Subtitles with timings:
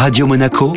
[0.00, 0.72] Radio Monaco,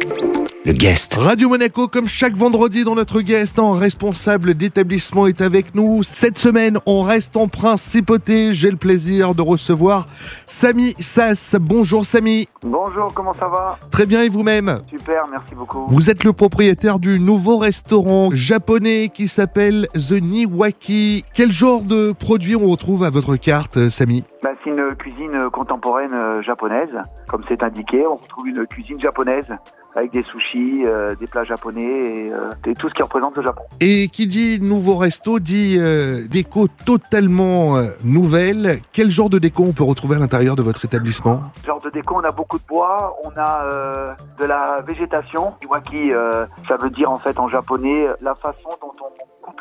[0.65, 1.13] le guest.
[1.13, 6.03] Radio Monaco, comme chaque vendredi dans notre guest, en responsable d'établissement est avec nous.
[6.03, 8.53] Cette semaine, on reste en principauté.
[8.53, 10.07] J'ai le plaisir de recevoir
[10.45, 11.55] Samy Sass.
[11.57, 12.49] Bonjour Samy.
[12.63, 13.79] Bonjour, comment ça va?
[13.91, 14.81] Très bien et vous-même?
[14.89, 15.85] Super, merci beaucoup.
[15.87, 21.23] Vous êtes le propriétaire du nouveau restaurant japonais qui s'appelle The Niwaki.
[21.33, 24.25] Quel genre de produits on retrouve à votre carte, Samy?
[24.43, 26.89] Bah, c'est une cuisine contemporaine euh, japonaise.
[27.29, 29.47] Comme c'est indiqué, on retrouve une cuisine japonaise
[29.95, 31.83] avec des sushis, euh, des plats japonais
[32.25, 33.61] et, euh, et tout ce qui représente le Japon.
[33.79, 38.77] Et qui dit nouveau resto dit euh, déco totalement euh, nouvelle.
[38.91, 41.41] Quel genre de déco on peut retrouver à l'intérieur de votre établissement?
[41.65, 45.53] Genre de déco, on a beaucoup de bois, on a euh, de la végétation.
[45.63, 48.69] Iwaki, euh, ça veut dire en fait en japonais la façon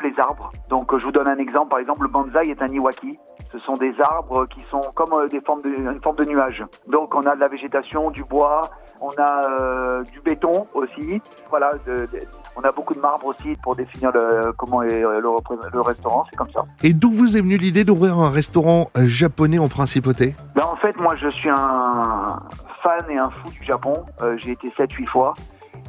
[0.03, 0.51] les arbres.
[0.69, 3.17] Donc euh, je vous donne un exemple, par exemple le bonsaï est un iwaki.
[3.51, 6.63] Ce sont des arbres qui sont comme euh, des formes de, une forme de nuage.
[6.87, 8.61] Donc on a de la végétation, du bois,
[9.01, 11.21] on a euh, du béton aussi.
[11.49, 12.21] Voilà, de- de-
[12.55, 16.51] on a beaucoup de marbre aussi pour définir le, comment est le, restaurant, c'est comme
[16.55, 16.65] ça.
[16.83, 20.35] Et d'où vous est venue l'idée d'ouvrir un restaurant japonais en principauté?
[20.55, 22.37] Ben, en fait, moi, je suis un
[22.83, 24.05] fan et un fou du Japon.
[24.21, 25.33] Euh, j'ai été 7-8 fois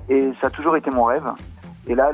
[0.09, 1.25] et ça a toujours été mon rêve.
[1.87, 2.11] Et là,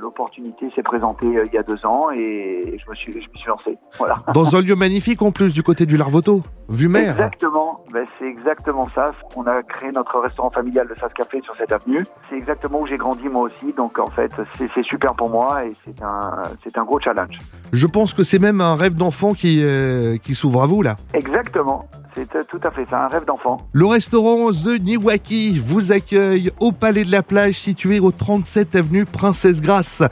[0.00, 3.36] l'opportunité s'est présentée euh, il y a deux ans et je me suis, je me
[3.36, 3.78] suis lancé.
[3.98, 4.16] Voilà.
[4.32, 7.10] Dans un lieu magnifique en plus du côté du Larvoto, vue mer.
[7.10, 7.84] Exactement.
[7.92, 9.12] Ben, c'est exactement ça.
[9.36, 12.02] On a créé notre restaurant familial de Sas Café sur cette avenue.
[12.30, 13.74] C'est exactement où j'ai grandi moi aussi.
[13.74, 16.42] Donc, en fait, c'est super pour moi et c'est un,
[16.74, 17.36] un gros challenge.
[17.72, 20.96] Je pense que c'est même un rêve d'enfant qui, euh, qui s'ouvre à vous là.
[21.12, 21.86] Exactement.
[22.14, 23.04] C'est euh, tout à fait ça.
[23.04, 23.58] Un rêve d'enfant.
[23.72, 29.04] Le restaurant The Niwaki vous accueille au Palais de la Plage situé au 37 avenue
[29.04, 30.02] Princesse Grasse.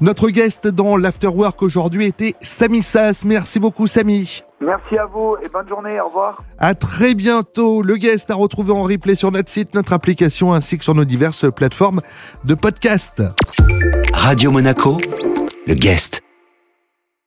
[0.00, 3.24] Notre guest dans l'Afterwork aujourd'hui était Samy Sass.
[3.24, 4.42] Merci beaucoup Samy.
[4.60, 6.00] Merci à vous et bonne journée.
[6.00, 6.42] Au revoir.
[6.58, 7.82] À très bientôt.
[7.82, 11.04] Le guest à retrouver en replay sur notre site, notre application ainsi que sur nos
[11.04, 12.00] diverses plateformes
[12.44, 13.22] de podcast.
[14.14, 14.98] Radio Monaco,
[15.66, 16.25] le guest.